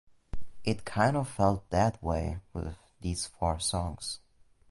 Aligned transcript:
It 0.63 0.83
kind 0.83 1.15
of 1.15 1.29
felt 1.29 1.69
that 1.69 2.01
way 2.01 2.39
with 2.53 2.75
these 3.01 3.27
four 3.27 3.59
songs. 3.59 4.19